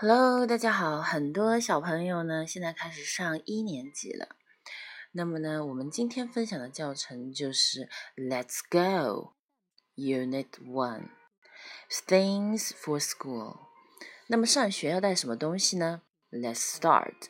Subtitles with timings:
[0.00, 1.02] Hello，大家好！
[1.02, 4.36] 很多小朋友呢，现在开始上一年级了。
[5.12, 7.80] 那么呢，我们今天分享的教程就是《
[8.16, 11.10] Let's Go》Unit One
[11.90, 13.58] Things for School。
[14.28, 16.00] 那么上学要带什么东西呢？
[16.30, 17.28] Let's start.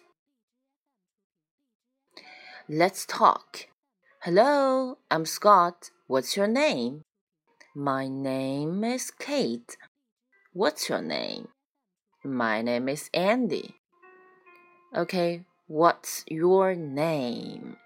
[2.69, 3.67] Let's talk.
[4.21, 5.91] Hello, I'm Scott.
[6.07, 7.03] What's your name?
[7.75, 9.77] My name is Kate.
[10.53, 11.49] What's your name?
[12.25, 13.77] My name is Andy.
[14.97, 17.77] Okay, what's your name?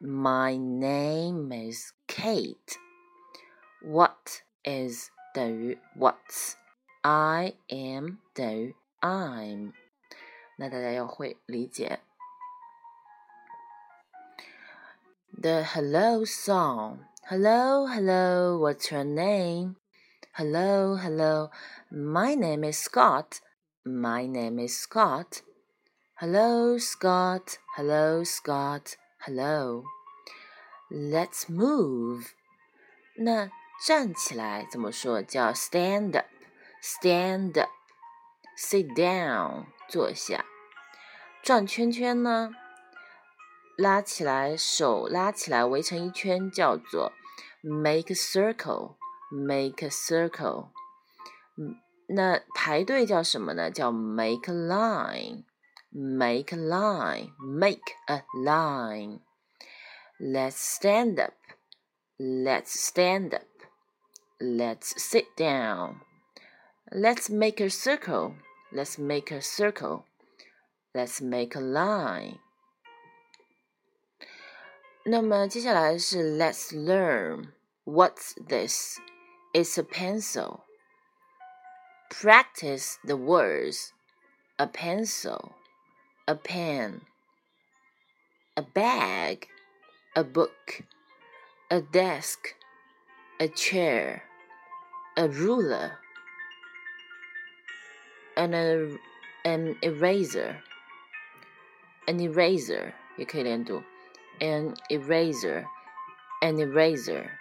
[0.00, 2.78] My name is Kate.
[3.82, 6.54] What is 等于 what's?
[7.02, 9.72] I am 等于 I'm.
[10.56, 11.98] 那大家要会理解。
[15.40, 16.98] The Hello song.
[17.28, 19.76] Hello, hello, what's your name?
[20.34, 21.50] Hello, hello,
[21.90, 23.40] my name is Scott.
[23.86, 25.42] My name is Scott.
[26.14, 27.58] Hello, Scott.
[27.76, 28.96] Hello, Scott.
[29.18, 29.84] Hello.
[30.90, 32.26] Let's move.
[33.16, 33.50] 那
[33.86, 35.22] 站起来怎么说？
[35.22, 36.26] 叫 stand up.
[36.82, 37.70] Stand up.
[38.56, 39.66] Sit down.
[39.88, 40.44] 坐下。
[41.42, 42.50] 转圈圈呢？
[43.76, 47.12] 拉起来，手拉起来，围成一圈，叫做
[47.62, 48.96] make a circle.
[49.30, 50.68] Make a circle.
[52.08, 53.70] 那排队叫什么呢？
[53.70, 57.32] 叫 make a line。Make a line.
[57.38, 59.20] Make a line.
[60.18, 61.34] Let's stand up.
[62.18, 63.42] Let's stand up.
[64.38, 66.00] Let's sit down.
[66.90, 68.36] Let's make a circle.
[68.70, 70.04] Let's make a circle.
[70.94, 72.38] Let's make a line.
[75.04, 77.52] 那么接下来是 Let's learn.
[77.84, 78.98] What's this?
[79.52, 80.60] It's a pencil.
[82.09, 83.93] Practice the words
[84.59, 85.53] a pencil,
[86.27, 87.01] a pen,
[88.55, 89.47] a bag,
[90.15, 90.83] a book,
[91.69, 92.55] a desk,
[93.39, 94.23] a chair,
[95.15, 95.99] a ruler,
[98.35, 98.99] and a, er,
[99.45, 100.57] an eraser,
[102.07, 103.83] an eraser you can do
[104.41, 105.65] an eraser,
[106.41, 107.31] an eraser.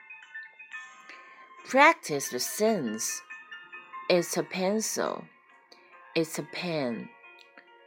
[1.68, 3.20] Practice the sense
[4.08, 5.24] it's a pencil.
[6.14, 7.08] It's a pen.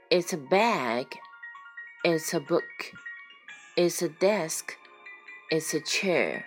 [0.10, 1.18] It's a bag.
[2.04, 2.64] It's a book.
[3.78, 4.76] It's a desk.
[5.50, 6.46] It's a chair.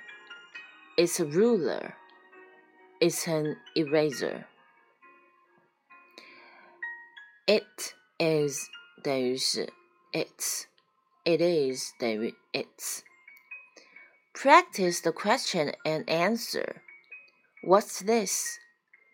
[0.96, 1.94] It's a ruler.
[3.00, 4.46] It's an eraser.
[7.46, 8.68] It is
[9.04, 9.58] those
[10.12, 10.66] it's
[11.24, 13.02] it is the it's
[14.34, 16.82] practice the question and answer
[17.64, 18.58] what's this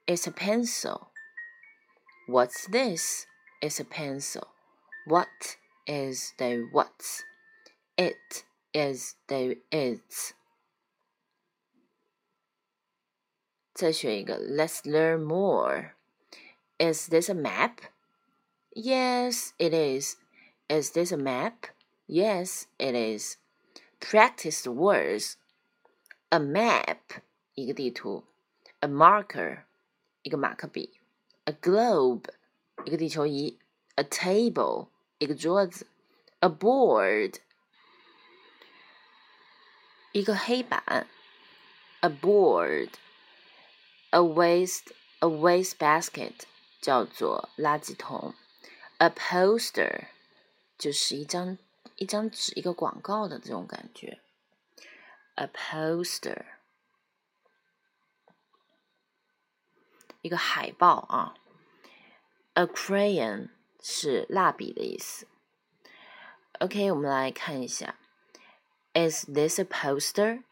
[0.08, 1.10] It's a pencil.
[2.28, 3.26] What's this?
[3.62, 4.48] It's a pencil.
[5.06, 7.24] What is the what's?
[7.98, 8.44] It
[8.74, 10.34] is the its.
[13.74, 15.96] 再学一个，Let's learn more.
[16.78, 17.80] Is this a map?
[18.76, 20.18] Yes, it is.
[20.70, 21.68] Is this a map?
[22.08, 23.38] Yes, it is.
[24.00, 25.38] Practice the words.
[26.30, 27.22] A map,
[27.56, 28.26] 一个地图.
[28.82, 29.66] A marker,
[30.23, 30.99] 一个马克笔
[31.45, 32.25] ；a globe，
[32.85, 33.59] 一个地球仪
[33.97, 35.87] ；a table，一个桌子
[36.41, 37.37] ；a board，
[40.13, 41.07] 一个黑板
[42.01, 42.91] ；a board；a
[44.21, 46.35] waste，a waste basket，
[46.81, 48.35] 叫做垃圾桶
[48.99, 50.09] ；a poster，
[50.77, 51.57] 就是一张
[51.97, 54.21] 一张纸，一个广告的这种感觉
[55.37, 56.58] ；a poster。
[60.28, 61.36] 一个海报啊。
[62.54, 63.50] A crayon
[63.82, 65.28] 是蜡笔的意思。
[66.60, 67.96] OK，我们来看一下。
[68.94, 70.44] Is this a poster?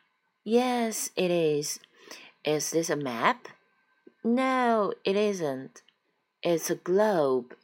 [0.44, 1.80] Yes, it is.
[2.44, 3.50] Is this a map?
[4.24, 5.84] No, it isn't.
[6.42, 7.56] It's a globe.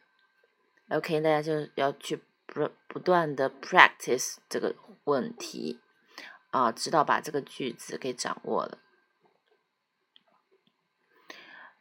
[0.89, 4.75] OK，大家就要去不不断的 practice 这个
[5.06, 5.79] 问题
[6.51, 8.77] 啊，直到把这个句子给掌握了。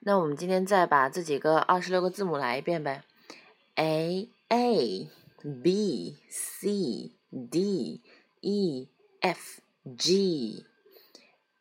[0.04, 3.04] 那我们今天再把这几个二十六个字母来一遍呗
[3.76, 5.08] ，a a
[5.62, 7.12] b c
[7.52, 8.02] d
[8.40, 8.88] e
[9.20, 9.62] f
[9.96, 10.66] g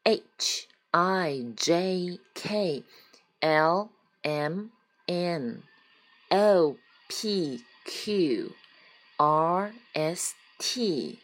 [0.03, 2.83] h i j k
[3.41, 3.91] l
[4.23, 4.71] m
[5.05, 5.63] n
[6.31, 6.77] o
[7.09, 8.53] p q
[9.19, 11.19] r s t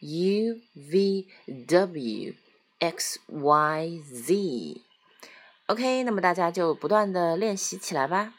[0.00, 1.26] u v
[1.66, 2.34] w
[2.78, 4.85] x y z
[5.66, 8.34] OK，那么大家就不断的练习起来吧。